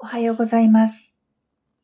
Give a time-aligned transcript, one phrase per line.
[0.00, 1.16] おはようございます。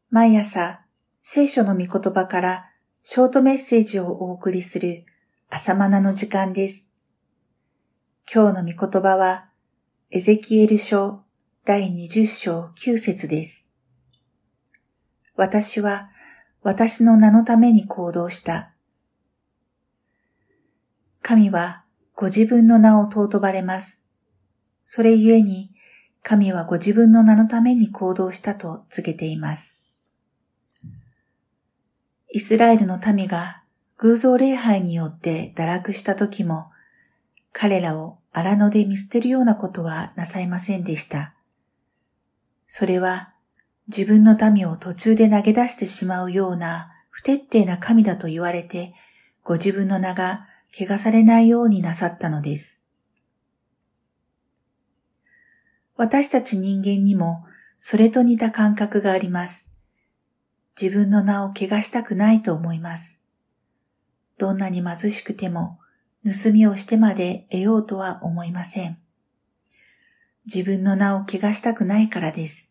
[0.09, 0.83] 毎朝、
[1.21, 2.71] 聖書の御言葉から
[3.03, 5.05] ショートメッセージをお送りする
[5.51, 6.93] 朝マナの時間です。
[8.33, 9.49] 今日の御言葉は、
[10.13, 11.25] エゼキエル書
[11.65, 13.69] 第20章9節です。
[15.35, 16.09] 私は
[16.63, 18.75] 私の名のために行動した。
[21.21, 21.83] 神は
[22.15, 24.05] ご自分の名を尊ばれます。
[24.85, 25.74] それゆえに、
[26.27, 29.79] 神はご自分の名のために行動したと告げています。
[32.33, 33.63] イスラエルの民が
[33.99, 36.71] 偶像礼拝によって堕落した時も、
[37.53, 41.35] 彼らを荒野で見捨てるようなことはなさいませんでした。
[42.69, 43.35] それは
[43.89, 48.95] 自分の民を途中で投げ出してしまうような不徹底な神だと言われて、
[49.43, 52.81] ご自分の名が汚されないようになさったのです。
[55.97, 57.45] 私たち人間にも
[57.79, 59.71] それと似た感覚があります。
[60.81, 63.21] 自分の名を汚したくないと思います。
[64.39, 65.79] どんなに貧しくても
[66.25, 68.99] 盗みをしてまで得ようとは思いません。
[70.47, 72.71] 自分の名を汚したくないからです。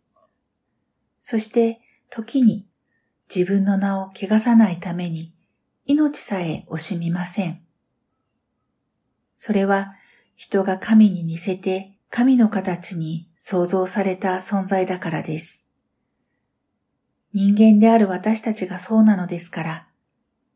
[1.20, 2.68] そして時に
[3.34, 5.34] 自分の名を汚さないために
[5.86, 7.62] 命さえ惜しみません。
[9.38, 9.94] それは
[10.36, 15.66] 人が神に似せて神の形に創造された存在だからです。
[17.34, 19.88] 人間である私たちがそうなのですから、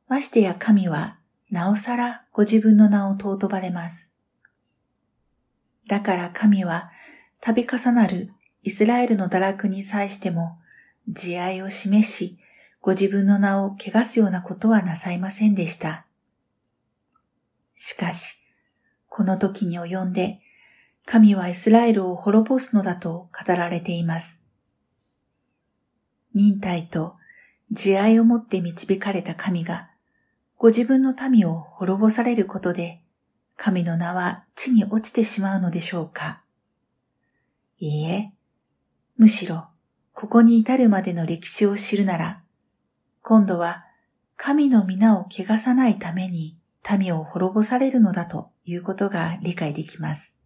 [0.08, 1.18] ましてや神は
[1.50, 4.14] なおさらご自分の名を尊ばれます。
[5.88, 6.92] だから神は
[7.42, 10.60] 度重なるイスラエルの堕落に際しても
[11.08, 12.38] 慈愛を示し、
[12.82, 16.06] ご自分の名を汚すようなことはなさいませんでした。
[17.78, 18.38] しかし、
[19.10, 20.40] この時に及んで、
[21.10, 24.44] 神はイスラエルを滅ぼすのだと語られています。
[26.36, 27.16] 忍耐と
[27.72, 29.90] 慈愛をもって導かれた神が、
[30.58, 33.00] ご自分の民を滅ぼされることで、
[33.56, 36.42] 神の名は地に落ちてしまうのでしょうか
[37.80, 38.34] いいえ、
[39.16, 39.70] むしろ、
[40.12, 42.42] ここに至るまでの歴史を知るなら、
[43.22, 43.86] 今度は
[44.36, 46.58] 神の皆を汚さないために
[47.00, 50.37] 民を滅ぼされるのだということが理解できます。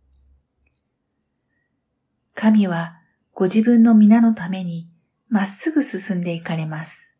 [2.41, 2.95] 神は
[3.35, 4.89] ご自分の皆のために
[5.29, 7.15] まっすぐ進んでいかれます。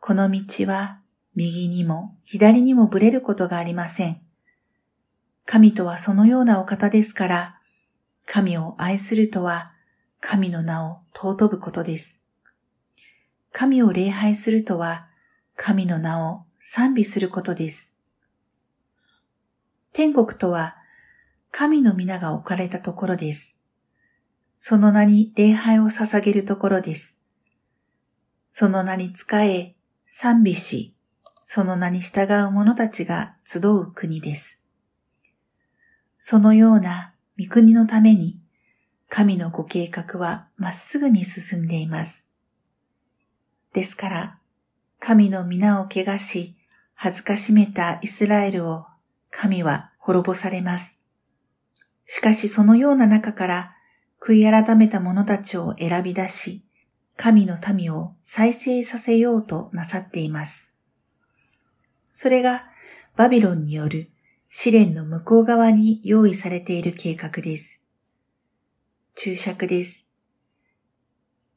[0.00, 1.00] この道は
[1.34, 4.22] 右にも左にもぶれることがありません。
[5.44, 7.60] 神とはそのようなお方ですから、
[8.24, 9.72] 神を愛するとは
[10.20, 12.22] 神の名を尊ぶことです。
[13.52, 15.06] 神を礼拝するとは
[15.54, 17.94] 神の名を賛美することです。
[19.92, 20.78] 天国とは
[21.50, 23.58] 神の皆が置かれたところです。
[24.56, 27.16] その名に礼拝を捧げるところです。
[28.50, 29.74] その名に仕え、
[30.08, 30.94] 賛美し、
[31.42, 34.60] その名に従う者たちが集う国です。
[36.18, 38.38] そのような御国のために、
[39.08, 42.28] 神のご計画はまっすぐに進んでいます。
[43.72, 44.38] ですから、
[44.98, 46.56] 神の皆を汚し、
[46.94, 48.86] 恥ずかしめたイスラエルを
[49.30, 50.97] 神は滅ぼされます。
[52.10, 53.76] しかしそのような中から
[54.20, 56.64] 悔い改めた者たちを選び出し、
[57.16, 60.74] 神の民を再生させようとなさっています。
[62.12, 62.64] それが
[63.14, 64.10] バビロンによる
[64.48, 67.82] 試練の向こう側に用意されている計画です。
[69.14, 70.08] 注釈です。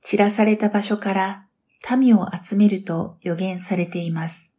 [0.03, 1.45] 散らされた場所から
[1.97, 4.51] 民を集めると予言されています。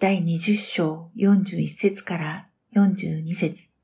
[0.00, 3.75] 第20章41節から42節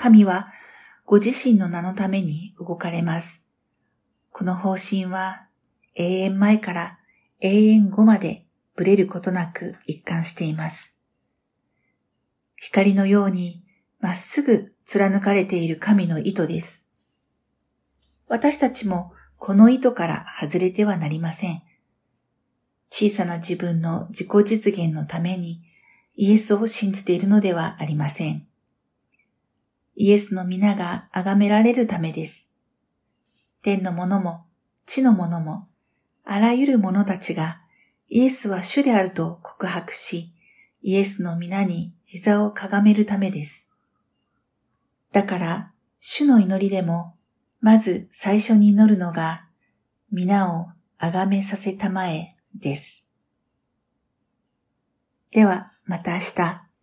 [0.00, 0.48] 神は
[1.04, 3.44] ご自身の名のために動かれます。
[4.30, 5.46] この方針は
[5.94, 6.98] 永遠前から
[7.40, 8.46] 永遠後まで
[8.76, 10.96] ぶれることなく一貫しています。
[12.56, 13.62] 光のように
[14.00, 16.86] まっすぐ貫かれている神の意図です。
[18.26, 21.62] 私たちもこの意図から外れてはなりません。
[22.88, 25.60] 小さな自分の自己実現のために
[26.14, 28.49] イエスを信じているのではありません。
[29.96, 32.48] イエスの皆が崇められるためです。
[33.62, 34.44] 天の者も
[34.86, 35.68] 地の者も
[36.24, 37.60] あらゆる者たちが
[38.08, 40.32] イエスは主であると告白し、
[40.82, 43.68] イエスの皆に膝をかがめるためです。
[45.12, 47.14] だから、主の祈りでも、
[47.60, 49.46] まず最初に祈るのが、
[50.10, 53.06] 皆を崇めさせたまえです。
[55.30, 56.69] では、また明日。